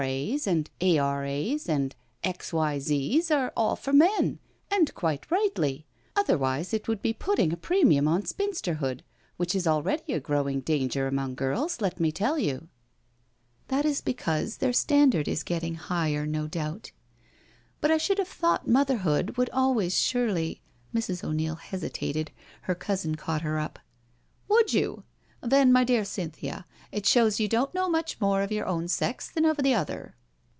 [0.03, 4.39] A.'s and A.R.A.'8 and X.Y»Z.'s are all for men—
[4.71, 5.85] and quite rightly;
[6.15, 9.03] other wise it would be putting a premium on spinsterhood,
[9.37, 12.67] which is already a growing danger among girls, let me tell you
[13.67, 16.89] ""That is because their standard is getting higher, no doubt.
[17.79, 20.63] But I should have thought motherhood would always surely
[20.99, 22.31] •.•"Mrs* 0*Neil hesitated,
[22.61, 23.77] her cousin caught her up."
[24.47, 25.03] Would you?
[25.43, 29.27] Then my dear Cynthia, it shows you don't know much more of your own sex
[29.31, 30.13] than of the other.